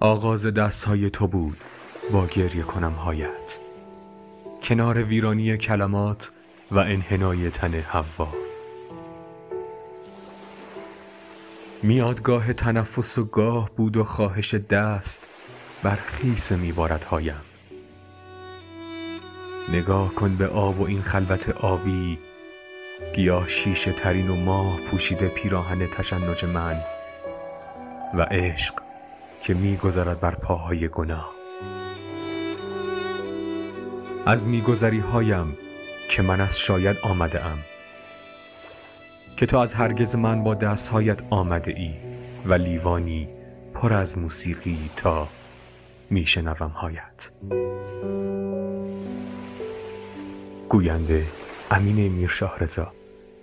[0.00, 1.56] آغاز دست های تو بود
[2.12, 3.58] با گریه کنم هایت
[4.62, 6.32] کنار ویرانی کلمات
[6.70, 8.28] و انحنای تن حوا.
[11.82, 15.28] میادگاه تنفس و گاه بود و خواهش دست
[15.82, 17.40] بر خیس میبارد هایم
[19.68, 22.18] نگاه کن به آب و این خلوت آبی
[23.14, 26.80] گیاه شیشه ترین و ماه پوشیده پیراهن تشنج من
[28.14, 28.74] و عشق
[29.42, 31.30] که میگذرد بر پاهای گناه.
[34.26, 35.58] از میگذری هایم
[36.08, 37.58] که من از شاید آمده ام
[39.36, 41.94] که تو از هرگز من با دستهایت آمده ای
[42.44, 43.28] و لیوانی
[43.74, 45.28] پر از موسیقی تا
[46.10, 47.30] میشنوم هایت
[50.68, 51.26] گوینده
[51.70, 52.92] امین میرشاه رضا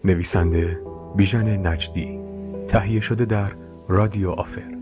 [0.04, 0.80] نویسنده
[1.16, 2.20] بیژن نجدی
[2.68, 3.52] تهیه شده در
[3.88, 4.78] رادیو آفر.